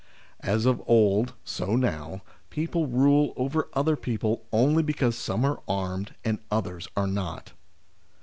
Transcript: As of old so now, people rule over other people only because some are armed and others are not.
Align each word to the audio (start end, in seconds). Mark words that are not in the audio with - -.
As 0.39 0.65
of 0.65 0.81
old 0.87 1.35
so 1.43 1.75
now, 1.75 2.23
people 2.49 2.87
rule 2.87 3.33
over 3.37 3.69
other 3.73 3.95
people 3.95 4.47
only 4.51 4.81
because 4.81 5.15
some 5.15 5.45
are 5.45 5.61
armed 5.67 6.15
and 6.25 6.39
others 6.49 6.87
are 6.97 7.05
not. 7.05 7.53